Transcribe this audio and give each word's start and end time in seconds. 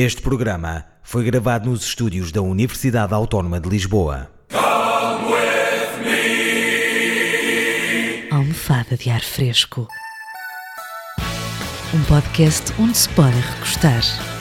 Este 0.00 0.22
programa 0.22 0.84
foi 1.02 1.24
gravado 1.24 1.68
nos 1.68 1.82
estúdios 1.82 2.30
da 2.30 2.40
Universidade 2.40 3.12
Autónoma 3.12 3.58
de 3.58 3.68
Lisboa. 3.68 4.30
Almofada 8.30 8.96
de 8.96 9.10
ar 9.10 9.22
fresco. 9.22 9.88
Um 11.92 12.04
podcast 12.04 12.72
onde 12.78 12.96
se 12.96 13.08
pode 13.08 13.40
recostar. 13.40 14.37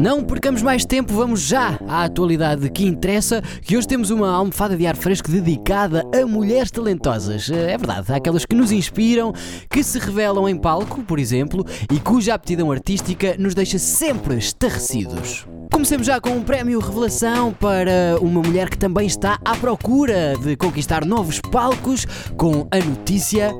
Não 0.00 0.24
percamos 0.24 0.62
mais 0.62 0.86
tempo, 0.86 1.12
vamos 1.12 1.42
já 1.42 1.78
à 1.86 2.04
atualidade 2.04 2.70
que 2.70 2.86
interessa, 2.86 3.42
que 3.60 3.76
hoje 3.76 3.86
temos 3.86 4.08
uma 4.08 4.34
almofada 4.34 4.74
de 4.74 4.86
ar 4.86 4.96
fresco 4.96 5.30
dedicada 5.30 6.02
a 6.18 6.24
mulheres 6.24 6.70
talentosas. 6.70 7.50
É 7.50 7.76
verdade, 7.76 8.10
aquelas 8.10 8.46
que 8.46 8.56
nos 8.56 8.72
inspiram, 8.72 9.30
que 9.68 9.84
se 9.84 9.98
revelam 9.98 10.48
em 10.48 10.56
palco, 10.56 11.02
por 11.02 11.18
exemplo, 11.18 11.66
e 11.92 12.00
cuja 12.00 12.32
aptidão 12.32 12.72
artística 12.72 13.36
nos 13.38 13.54
deixa 13.54 13.78
sempre 13.78 14.38
estarrecidos. 14.38 15.46
Comecemos 15.70 16.06
já 16.06 16.18
com 16.18 16.30
um 16.30 16.42
prémio 16.42 16.80
revelação 16.80 17.52
para 17.52 18.16
uma 18.22 18.40
mulher 18.40 18.70
que 18.70 18.78
também 18.78 19.06
está 19.06 19.38
à 19.44 19.54
procura 19.54 20.34
de 20.42 20.56
conquistar 20.56 21.04
novos 21.04 21.40
palcos, 21.40 22.06
com 22.38 22.66
a 22.70 22.78
notícia: 22.78 23.54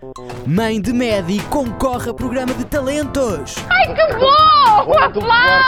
Mãe 0.47 0.81
de 0.81 0.95
Medi 0.95 1.39
concorre 1.51 2.09
a 2.09 2.15
programa 2.15 2.55
de 2.55 2.65
talentos. 2.65 3.57
Ai, 3.69 3.95
que 3.95 4.17
bom! 4.17 4.91
Um 4.91 4.99
aplauso! 4.99 5.21
Um 5.21 5.23
aplauso! 5.23 5.60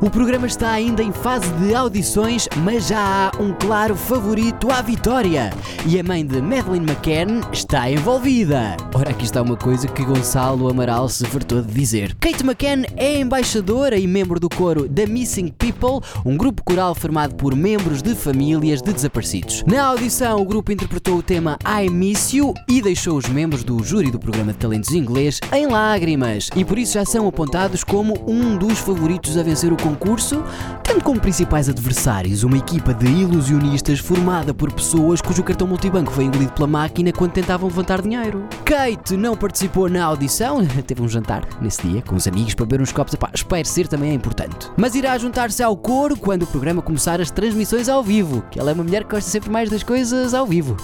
O 0.00 0.08
programa 0.08 0.46
está 0.46 0.70
ainda 0.70 1.02
em 1.02 1.12
fase 1.12 1.50
de 1.54 1.74
audições, 1.74 2.48
mas 2.64 2.88
já 2.88 2.98
há 2.98 3.42
um 3.42 3.52
claro 3.52 3.94
favorito 3.94 4.70
à 4.70 4.80
vitória. 4.80 5.50
E 5.86 5.98
a 5.98 6.02
mãe 6.02 6.24
de 6.24 6.40
Madeleine 6.40 6.86
McCann 6.90 7.40
está 7.52 7.90
envolvida. 7.90 8.76
Ora, 8.94 9.10
aqui 9.10 9.24
está 9.24 9.42
uma 9.42 9.56
coisa 9.56 9.86
que 9.86 10.04
Gonçalo 10.04 10.70
Amaral 10.70 11.08
se 11.08 11.26
fartou 11.26 11.60
de 11.60 11.72
dizer. 11.72 12.14
Kate 12.20 12.42
McCann 12.42 12.84
é 12.96 13.20
embaixadora 13.20 13.98
e 13.98 14.06
membro 14.06 14.40
do 14.40 14.48
coro 14.48 14.88
The 14.88 15.06
Missing 15.06 15.48
People, 15.48 16.00
um 16.24 16.36
grupo 16.36 16.62
coral 16.64 16.94
formado 16.94 17.34
por 17.34 17.54
membros 17.54 18.00
de 18.00 18.14
famílias 18.14 18.80
de 18.80 18.92
desaparecidos. 18.92 19.62
Na 19.66 19.84
audição, 19.84 20.40
o 20.40 20.44
grupo 20.44 20.72
interpretou 20.72 21.18
o 21.18 21.22
tema 21.22 21.58
I 21.64 21.90
Miss 21.90 22.32
You 22.32 22.54
e 22.68 22.80
deixou 22.80 23.18
os 23.18 23.28
membros 23.28 23.62
do 23.62 23.82
júri 23.84 24.10
do 24.10 24.18
programa 24.18 24.52
de 24.52 24.58
talentos 24.58 24.92
inglês 24.92 25.40
em 25.52 25.66
lágrimas. 25.66 26.48
E 26.56 26.64
por 26.64 26.78
isso 26.78 26.94
já 26.94 27.04
são 27.04 27.28
apontados 27.28 27.84
como 27.84 27.99
um 28.02 28.56
dos 28.56 28.78
favoritos 28.78 29.36
a 29.36 29.42
vencer 29.42 29.72
o 29.72 29.76
concurso, 29.76 30.42
tendo 30.82 31.02
como 31.02 31.20
principais 31.20 31.68
adversários 31.68 32.42
uma 32.42 32.56
equipa 32.56 32.94
de 32.94 33.06
ilusionistas 33.06 33.98
formada 33.98 34.52
por 34.54 34.72
pessoas 34.72 35.20
cujo 35.20 35.42
cartão 35.42 35.66
multibanco 35.66 36.12
foi 36.12 36.24
engolido 36.24 36.52
pela 36.52 36.66
máquina 36.66 37.12
quando 37.12 37.32
tentavam 37.32 37.68
levantar 37.68 38.02
dinheiro. 38.02 38.46
Kate 38.64 39.16
não 39.16 39.36
participou 39.36 39.88
na 39.88 40.04
audição, 40.04 40.64
teve 40.86 41.02
um 41.02 41.08
jantar 41.08 41.46
nesse 41.60 41.86
dia 41.86 42.02
com 42.02 42.14
os 42.16 42.26
amigos 42.26 42.54
para 42.54 42.66
beber 42.66 42.82
uns 42.82 42.92
copos. 42.92 43.14
Epá, 43.14 43.30
espero 43.34 43.66
ser 43.66 43.88
também 43.88 44.10
é 44.10 44.14
importante. 44.14 44.70
Mas 44.76 44.94
irá 44.94 45.16
juntar-se 45.18 45.62
ao 45.62 45.76
coro 45.76 46.16
quando 46.16 46.42
o 46.42 46.46
programa 46.46 46.82
começar 46.82 47.20
as 47.20 47.30
transmissões 47.30 47.88
ao 47.88 48.02
vivo, 48.02 48.42
que 48.50 48.58
ela 48.58 48.70
é 48.70 48.74
uma 48.74 48.84
mulher 48.84 49.04
que 49.04 49.10
gosta 49.10 49.30
sempre 49.30 49.50
mais 49.50 49.68
das 49.68 49.82
coisas 49.82 50.34
ao 50.34 50.46
vivo. 50.46 50.76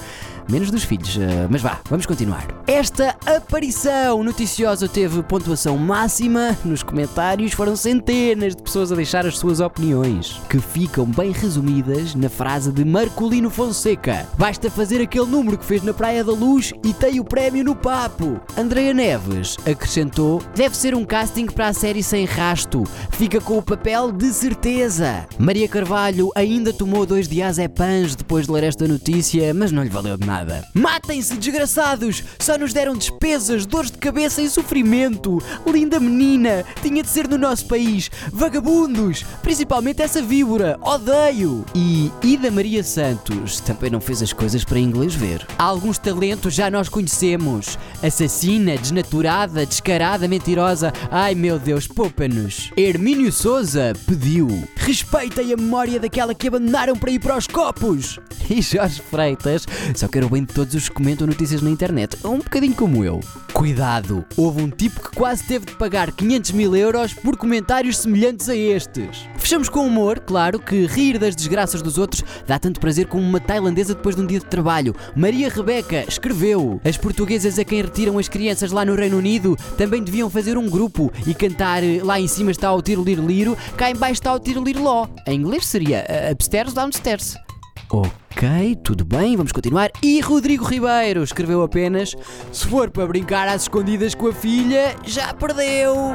Menos 0.49 0.71
dos 0.71 0.85
filhos, 0.85 1.19
eh, 1.19 1.49
mas 1.51 1.61
vá, 1.61 1.81
vamos 1.91 2.07
continuar. 2.07 2.47
Esta 2.69 3.17
aparição 3.27 4.23
noticiosa 4.23 4.87
teve 4.89 5.21
pontuação 5.25 5.77
máxima 5.77 6.57
nos 6.65 6.85
comentários. 6.85 7.53
Foram 7.53 7.75
centenas 7.75 8.55
de 8.55 8.63
pessoas 8.63 8.93
a 8.93 8.95
deixar 8.95 9.27
as 9.27 9.39
suas 9.39 9.59
opiniões, 9.59 10.41
que 10.49 10.61
ficam 10.61 11.05
bem 11.05 11.33
resumidas 11.33 12.15
na 12.15 12.29
frase 12.29 12.71
de 12.71 12.85
Marcolino 12.85 13.51
Fonseca: 13.51 14.25
Basta 14.39 14.71
fazer 14.71 15.03
aquele 15.03 15.27
número 15.27 15.59
que 15.59 15.65
fez 15.65 15.83
na 15.83 15.93
Praia 15.93 16.23
da 16.23 16.33
Luz 16.33 16.73
e 16.85 16.95
tem 16.95 17.19
o 17.19 17.25
prémio 17.25 17.65
no 17.65 17.75
papo. 17.75 18.41
Andreia 18.57 18.95
Neves 18.95 19.57
acrescentou: 19.67 20.41
Deve 20.55 20.77
ser 20.77 20.95
um 20.95 21.05
casting 21.05 21.47
para 21.47 21.69
a 21.69 21.73
série 21.73 22.05
Sem 22.05 22.25
Rasto. 22.25 22.85
Fica 23.11 23.41
com 23.41 23.59
o 23.59 23.63
papel 23.63 24.13
de 24.13 24.33
certeza. 24.33 25.27
Maria 25.41 25.67
Carvalho 25.67 26.31
ainda 26.37 26.73
tomou 26.73 27.05
dois 27.05 27.27
diazepams 27.27 28.15
depois 28.15 28.47
de 28.47 28.53
ler 28.53 28.63
esta 28.63 28.87
notícia, 28.87 29.53
mas 29.53 29.73
não 29.73 29.83
lhe 29.83 29.89
valeu 29.89 30.17
de 30.17 30.25
nada. 30.25 30.36
Matem-se, 30.75 31.37
desgraçados! 31.37 32.23
Só 32.39 32.59
nos 32.59 32.73
deram 32.73 32.97
despesas, 32.97 33.65
dores 33.65 33.91
de 33.91 33.99
cabeça 33.99 34.43
e 34.43 34.51
sofrimento. 34.51 35.43
Linda 35.67 35.99
menina, 35.99 36.65
tinha 36.83 37.03
de 37.03 37.09
ser 37.09 37.29
no 37.29 37.39
nosso 37.39 37.67
país. 37.67 38.11
Vagabundos, 38.33 39.25
principalmente 39.43 40.03
essa 40.03 40.21
víbora, 40.21 40.79
odeio. 40.83 41.65
E 41.75 42.11
Ida 42.23 42.51
Maria 42.51 42.85
Santos 42.85 43.61
também 43.61 43.91
não 43.91 44.01
fez 44.01 44.23
as 44.23 44.33
coisas 44.33 44.65
para 44.65 44.79
inglês 44.79 45.15
ver. 45.15 45.47
Alguns 45.59 45.99
talentos 45.99 46.55
já 46.55 46.71
nós 46.71 46.89
conhecemos. 46.89 47.79
Assassina, 48.03 48.77
desnaturada, 48.77 49.65
descarada, 49.65 50.29
mentirosa. 50.29 50.93
Ai 51.11 51.35
meu 51.35 51.59
Deus, 51.59 51.87
poupa-nos. 51.87 52.71
Hermínio 52.77 53.33
Souza 53.33 53.93
pediu: 54.07 54.49
respeitem 54.77 55.53
a 55.53 55.57
memória 55.57 55.99
daquela 55.99 56.35
que 56.35 56.49
abandonaram 56.49 56.97
para 56.97 57.11
ir 57.11 57.21
para 57.21 57.37
os 57.37 57.47
copos. 57.47 58.19
E 58.49 58.63
Jorge 58.63 59.03
Freitas 59.03 59.67
só 59.97 60.07
quero 60.07 60.26
bem 60.29 60.45
de 60.45 60.53
todos 60.53 60.75
os 60.75 60.89
que 60.89 60.95
comentam 60.95 61.27
notícias 61.27 61.63
na 61.63 61.71
internet, 61.71 62.17
um 62.25 62.39
bocadinho 62.39 62.75
como 62.75 63.05
eu. 63.05 63.21
Cuidado, 63.53 64.25
houve 64.37 64.63
um 64.63 64.71
tipo 64.71 65.01
que 65.01 65.17
quase 65.17 65.45
teve 65.45 65.67
de 65.67 65.73
pagar 65.77 66.13
500 66.13 66.51
mil 66.53 66.77
euros 66.77 67.15
por 67.15 67.37
comentários 67.37 67.99
semelhantes 67.99 68.49
a 68.49 68.55
estes. 68.57 69.29
Fechamos 69.37 69.69
com 69.69 69.87
humor, 69.87 70.21
claro 70.21 70.59
que 70.59 70.87
rir 70.87 71.19
das 71.19 71.37
desgraças 71.37 71.81
dos 71.81 71.99
outros 71.99 72.25
dá 72.47 72.59
tanto 72.59 72.81
prazer 72.81 73.07
como 73.07 73.23
uma 73.23 73.41
tailandesa 73.41 73.95
depois 73.95 74.17
de 74.17 74.23
um 74.23 74.27
dia 74.27 74.39
de 74.39 74.47
trabalho. 74.47 74.95
Maria 75.15 75.49
Rebeca 75.49 76.05
escreveu: 76.09 76.81
As 76.85 76.97
portuguesas 76.97 77.59
a 77.59 77.65
quem 77.65 77.83
retiram 77.83 78.19
as 78.19 78.29
crianças 78.29 78.73
lá 78.73 78.85
no 78.85 78.95
Reino 78.95 79.19
Unido 79.19 79.57
também 79.79 80.03
deviam 80.03 80.29
fazer 80.29 80.59
um 80.59 80.69
grupo 80.69 81.13
e 81.27 81.35
cantar 81.35 81.83
eh, 81.83 82.01
lá 82.03 82.21
em 82.21 82.27
cima 82.27 82.51
está 82.51 82.73
o 82.73 82.83
tiro 82.83 83.03
liro 83.03 83.27
liro, 83.27 83.57
cá 83.77 83.91
em 83.91 83.97
baixo 83.97 84.15
está 84.15 84.35
o 84.35 84.41
tiro 84.41 84.63
liro 84.63 84.83
ló. 84.83 85.07
Em 85.27 85.39
inglês 85.39 85.67
seria 85.67 86.05
eh, 86.09 86.33
upstairs 86.33 86.73
downstairs. 86.73 87.37
Ok, 87.89 88.11
tudo 88.87 89.05
bem, 89.05 89.35
vamos 89.35 89.51
continuar. 89.51 89.91
E 90.03 90.21
Rodrigo 90.21 90.65
Ribeiro 90.65 91.23
escreveu 91.23 91.63
apenas: 91.63 92.15
Se 92.53 92.67
for 92.67 92.91
para 92.91 93.07
brincar 93.07 93.49
às 93.49 93.63
escondidas 93.63 94.15
com 94.15 94.29
a 94.29 94.33
filha, 94.33 94.95
já 95.05 95.33
perdeu. 95.33 96.15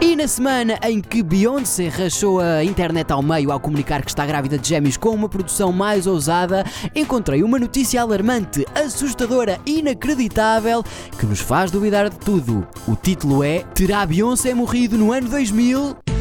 E 0.00 0.14
na 0.14 0.28
semana 0.28 0.78
em 0.82 1.00
que 1.00 1.22
Beyoncé 1.22 1.88
rachou 1.88 2.40
a 2.40 2.62
internet 2.62 3.10
ao 3.10 3.22
meio 3.22 3.50
ao 3.50 3.58
comunicar 3.58 4.02
que 4.02 4.10
está 4.10 4.26
grávida 4.26 4.58
de 4.58 4.68
gêmeos 4.68 4.96
com 4.96 5.10
uma 5.10 5.28
produção 5.28 5.72
mais 5.72 6.06
ousada, 6.06 6.64
encontrei 6.94 7.42
uma 7.42 7.58
notícia 7.58 8.02
alarmante, 8.02 8.66
assustadora, 8.74 9.58
inacreditável, 9.64 10.84
que 11.18 11.24
nos 11.26 11.40
faz 11.40 11.70
duvidar 11.70 12.10
de 12.10 12.18
tudo. 12.18 12.66
O 12.86 12.94
título 12.94 13.42
é 13.42 13.60
Terá 13.74 14.04
Beyoncé 14.04 14.52
morrido 14.52 14.98
no 14.98 15.12
ano 15.12 15.28
2000? 15.28 16.11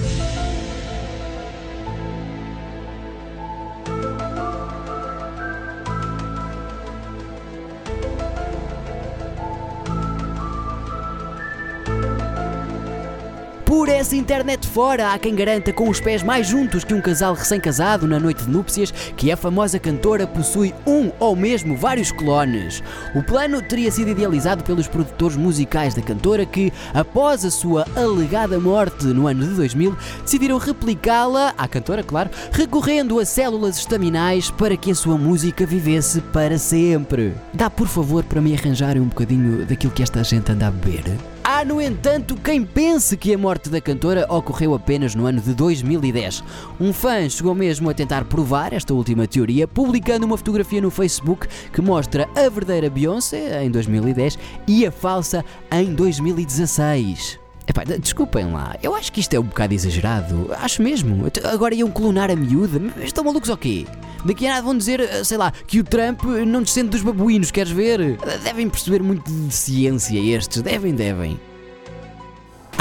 Por 13.71 13.87
essa 13.87 14.17
internet 14.17 14.67
fora, 14.67 15.13
há 15.13 15.17
quem 15.17 15.33
garanta 15.33 15.71
com 15.71 15.87
os 15.87 16.01
pés 16.01 16.21
mais 16.21 16.45
juntos 16.45 16.83
que 16.83 16.93
um 16.93 16.99
casal 16.99 17.33
recém-casado 17.33 18.05
na 18.05 18.19
noite 18.19 18.43
de 18.43 18.49
núpcias 18.49 18.91
que 19.15 19.31
a 19.31 19.37
famosa 19.37 19.79
cantora 19.79 20.27
possui 20.27 20.75
um 20.85 21.09
ou 21.17 21.37
mesmo 21.37 21.73
vários 21.73 22.11
clones. 22.11 22.83
O 23.15 23.23
plano 23.23 23.61
teria 23.61 23.89
sido 23.89 24.09
idealizado 24.09 24.61
pelos 24.61 24.89
produtores 24.89 25.37
musicais 25.37 25.95
da 25.95 26.01
cantora 26.01 26.45
que, 26.45 26.73
após 26.93 27.45
a 27.45 27.49
sua 27.49 27.85
alegada 27.95 28.59
morte 28.59 29.05
no 29.05 29.25
ano 29.25 29.47
de 29.47 29.53
2000, 29.53 29.95
decidiram 30.21 30.57
replicá-la, 30.57 31.53
à 31.57 31.65
cantora, 31.65 32.03
claro, 32.03 32.29
recorrendo 32.51 33.21
a 33.21 33.25
células 33.25 33.77
estaminais 33.77 34.51
para 34.51 34.75
que 34.75 34.91
a 34.91 34.95
sua 34.95 35.17
música 35.17 35.65
vivesse 35.65 36.19
para 36.19 36.57
sempre. 36.57 37.33
Dá 37.53 37.69
por 37.69 37.87
favor 37.87 38.25
para 38.25 38.41
me 38.41 38.53
arranjarem 38.53 39.01
um 39.01 39.07
bocadinho 39.07 39.65
daquilo 39.65 39.93
que 39.93 40.03
esta 40.03 40.21
gente 40.25 40.51
anda 40.51 40.67
a 40.67 40.71
beber? 40.71 41.30
Há, 41.61 41.63
no 41.63 41.79
entanto, 41.79 42.35
quem 42.37 42.65
pense 42.65 43.15
que 43.15 43.31
a 43.31 43.37
morte 43.37 43.69
da 43.69 43.79
cantora 43.79 44.25
ocorreu 44.27 44.73
apenas 44.73 45.13
no 45.13 45.27
ano 45.27 45.39
de 45.39 45.53
2010. 45.53 46.43
Um 46.79 46.91
fã 46.91 47.29
chegou 47.29 47.53
mesmo 47.53 47.87
a 47.87 47.93
tentar 47.93 48.25
provar 48.25 48.73
esta 48.73 48.95
última 48.95 49.27
teoria, 49.27 49.67
publicando 49.67 50.25
uma 50.25 50.37
fotografia 50.37 50.81
no 50.81 50.89
Facebook 50.89 51.47
que 51.71 51.79
mostra 51.79 52.27
a 52.35 52.49
verdadeira 52.49 52.89
Beyoncé 52.89 53.63
em 53.63 53.69
2010 53.69 54.39
e 54.67 54.87
a 54.87 54.91
falsa 54.91 55.45
em 55.71 55.93
2016. 55.93 57.39
Epá, 57.67 57.83
desculpem 57.83 58.51
lá, 58.51 58.75
eu 58.81 58.95
acho 58.95 59.11
que 59.11 59.19
isto 59.19 59.35
é 59.35 59.39
um 59.39 59.43
bocado 59.43 59.75
exagerado. 59.75 60.49
Acho 60.57 60.81
mesmo. 60.81 61.27
Agora 61.43 61.75
iam 61.75 61.91
clonar 61.91 62.31
a 62.31 62.35
miúda. 62.35 62.81
Estão 63.03 63.23
malucos 63.23 63.49
ou 63.49 63.57
quê? 63.57 63.85
Daqui 64.25 64.47
a 64.47 64.49
nada 64.49 64.63
vão 64.63 64.75
dizer, 64.75 64.99
eh, 64.99 65.23
sei 65.23 65.37
lá, 65.37 65.51
que 65.67 65.79
o 65.79 65.83
Trump 65.83 66.23
não 66.23 66.63
descende 66.63 66.89
dos 66.89 67.03
babuínos, 67.03 67.51
queres 67.51 67.71
ver? 67.71 68.17
Devem 68.43 68.67
perceber 68.67 69.03
muito 69.03 69.31
de 69.31 69.53
ciência 69.53 70.19
estes, 70.19 70.63
devem, 70.63 70.95
devem. 70.95 71.39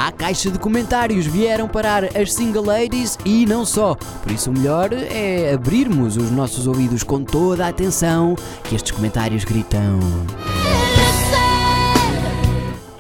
À 0.01 0.11
caixa 0.11 0.51
de 0.51 0.59
comentários 0.59 1.27
vieram 1.27 1.69
parar 1.69 2.17
as 2.17 2.33
single 2.33 2.65
ladies 2.65 3.19
e 3.23 3.45
não 3.45 3.67
só. 3.67 3.95
Por 3.95 4.33
isso 4.33 4.49
o 4.49 4.53
melhor 4.55 4.95
é 4.95 5.53
abrirmos 5.53 6.17
os 6.17 6.31
nossos 6.31 6.67
ouvidos 6.67 7.03
com 7.03 7.23
toda 7.23 7.67
a 7.67 7.69
atenção 7.69 8.35
que 8.65 8.75
estes 8.75 8.93
comentários 8.93 9.45
gritam. 9.45 10.01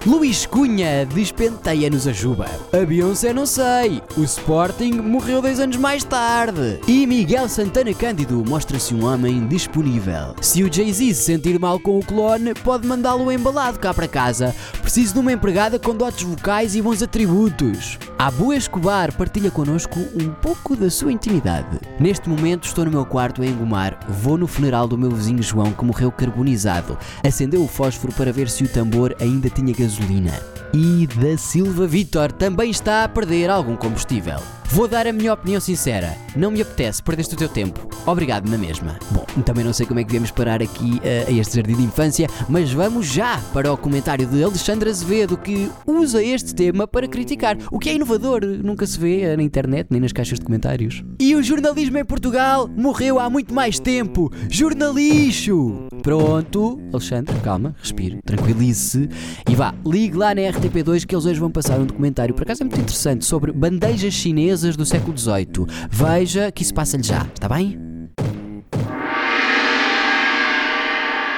Luís 0.06 0.46
Cunha 0.46 1.04
despenteia-nos 1.04 2.06
a 2.06 2.12
juba. 2.12 2.46
A 2.72 2.86
Beyoncé 2.86 3.34
não 3.34 3.44
sei. 3.44 4.00
O 4.16 4.22
Sporting 4.22 4.92
morreu 4.92 5.42
dois 5.42 5.60
anos 5.60 5.76
mais 5.76 6.02
tarde. 6.02 6.80
E 6.88 7.06
Miguel 7.06 7.46
Santana 7.50 7.92
Cândido 7.92 8.42
mostra-se 8.48 8.94
um 8.94 9.04
homem 9.04 9.46
disponível. 9.46 10.34
Se 10.40 10.64
o 10.64 10.72
Jay-Z 10.72 11.12
se 11.12 11.22
sentir 11.22 11.60
mal 11.60 11.78
com 11.78 11.98
o 11.98 12.04
clone, 12.04 12.54
pode 12.54 12.86
mandá-lo 12.86 13.30
embalado 13.30 13.78
cá 13.78 13.92
para 13.92 14.08
casa. 14.08 14.56
Preciso 14.80 15.12
de 15.12 15.20
uma 15.20 15.32
empregada 15.32 15.78
com 15.78 15.94
dotes 15.94 16.22
vocais 16.22 16.74
e 16.74 16.80
bons 16.80 17.02
atributos. 17.02 17.98
Abu 18.22 18.52
Escobar 18.52 19.16
partilha 19.16 19.50
connosco 19.50 19.98
um 19.98 20.28
pouco 20.28 20.76
da 20.76 20.90
sua 20.90 21.10
intimidade. 21.10 21.80
Neste 21.98 22.28
momento 22.28 22.66
estou 22.66 22.84
no 22.84 22.90
meu 22.90 23.06
quarto 23.06 23.40
a 23.40 23.46
engomar. 23.46 23.98
Vou 24.06 24.36
no 24.36 24.46
funeral 24.46 24.86
do 24.86 24.98
meu 24.98 25.10
vizinho 25.10 25.42
João 25.42 25.72
que 25.72 25.82
morreu 25.82 26.12
carbonizado. 26.12 26.98
Acendeu 27.26 27.64
o 27.64 27.66
fósforo 27.66 28.12
para 28.12 28.30
ver 28.30 28.50
se 28.50 28.62
o 28.62 28.68
tambor 28.68 29.16
ainda 29.18 29.48
tinha 29.48 29.72
gasolina. 29.72 30.34
E 30.72 31.08
da 31.08 31.36
Silva 31.36 31.84
Vitor 31.84 32.30
também 32.30 32.70
está 32.70 33.02
a 33.02 33.08
perder 33.08 33.50
algum 33.50 33.76
combustível. 33.76 34.38
Vou 34.72 34.86
dar 34.86 35.04
a 35.04 35.12
minha 35.12 35.32
opinião 35.32 35.60
sincera. 35.60 36.16
Não 36.36 36.48
me 36.48 36.62
apetece, 36.62 37.02
perdeste 37.02 37.34
o 37.34 37.36
teu 37.36 37.48
tempo. 37.48 37.88
Obrigado 38.06 38.48
na 38.48 38.56
mesma. 38.56 39.00
Bom, 39.10 39.24
também 39.42 39.64
não 39.64 39.72
sei 39.72 39.84
como 39.84 39.98
é 39.98 40.04
que 40.04 40.12
viemos 40.12 40.30
parar 40.30 40.62
aqui 40.62 40.92
uh, 40.98 41.28
a 41.28 41.32
este 41.32 41.56
jardim 41.56 41.74
de 41.74 41.82
infância, 41.82 42.28
mas 42.48 42.72
vamos 42.72 43.06
já 43.06 43.40
para 43.52 43.72
o 43.72 43.76
comentário 43.76 44.28
de 44.28 44.44
Alexandre 44.44 44.88
Azevedo 44.88 45.36
que 45.36 45.68
usa 45.84 46.22
este 46.22 46.54
tema 46.54 46.86
para 46.86 47.08
criticar. 47.08 47.58
O 47.68 47.80
que 47.80 47.90
é 47.90 47.94
inovador, 47.94 48.46
nunca 48.46 48.86
se 48.86 48.96
vê 48.96 49.36
na 49.36 49.42
internet 49.42 49.88
nem 49.90 50.00
nas 50.00 50.12
caixas 50.12 50.38
de 50.38 50.44
comentários. 50.44 51.02
E 51.18 51.34
o 51.34 51.42
jornalismo 51.42 51.98
em 51.98 52.04
Portugal 52.04 52.68
morreu 52.68 53.18
há 53.18 53.28
muito 53.28 53.52
mais 53.52 53.80
tempo. 53.80 54.32
Jornalixo! 54.48 55.88
Pronto, 56.00 56.80
Alexandre, 56.92 57.34
calma, 57.40 57.74
respire, 57.78 58.20
tranquilize-se 58.24 59.08
e 59.48 59.54
vá, 59.54 59.74
ligue 59.84 60.16
lá 60.16 60.34
na 60.34 60.42
RTP2 60.60 61.06
que 61.06 61.14
eles 61.14 61.24
hoje 61.24 61.40
vão 61.40 61.50
passar 61.50 61.78
um 61.78 61.86
documentário, 61.86 62.34
por 62.34 62.42
acaso 62.42 62.62
é 62.62 62.66
muito 62.66 62.80
interessante, 62.80 63.24
sobre 63.24 63.50
bandejas 63.50 64.12
chinesas 64.12 64.76
do 64.76 64.84
século 64.84 65.16
XVIII. 65.16 65.66
Veja 65.88 66.52
que 66.52 66.62
isso 66.62 66.74
passa-lhe 66.74 67.02
já, 67.02 67.22
está 67.22 67.48
bem? 67.48 67.78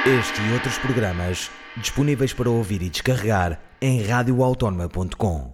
Este 0.05 0.43
e 0.43 0.53
outros 0.53 0.77
programas 0.79 1.49
disponíveis 1.77 2.33
para 2.33 2.51
ouvir 2.51 2.83
e 2.83 2.89
descarregar 2.89 3.61
em 3.81 4.03
radioautónoma.com. 4.03 5.52